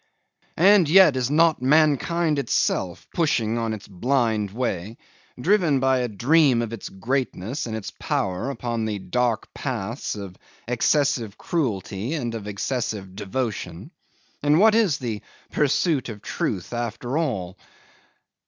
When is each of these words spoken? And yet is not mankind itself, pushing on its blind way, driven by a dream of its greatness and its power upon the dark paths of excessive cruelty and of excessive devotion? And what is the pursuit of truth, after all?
And 0.57 0.89
yet 0.89 1.15
is 1.15 1.29
not 1.29 1.61
mankind 1.61 2.39
itself, 2.39 3.07
pushing 3.13 3.59
on 3.59 3.71
its 3.71 3.87
blind 3.87 4.49
way, 4.49 4.97
driven 5.39 5.79
by 5.79 5.99
a 5.99 6.07
dream 6.07 6.63
of 6.63 6.73
its 6.73 6.89
greatness 6.89 7.67
and 7.67 7.75
its 7.75 7.91
power 7.99 8.49
upon 8.49 8.85
the 8.85 8.97
dark 8.97 9.53
paths 9.53 10.15
of 10.15 10.37
excessive 10.67 11.37
cruelty 11.37 12.15
and 12.15 12.33
of 12.33 12.47
excessive 12.47 13.15
devotion? 13.15 13.91
And 14.41 14.57
what 14.59 14.73
is 14.73 14.97
the 14.97 15.21
pursuit 15.51 16.09
of 16.09 16.23
truth, 16.23 16.73
after 16.73 17.15
all? 17.19 17.55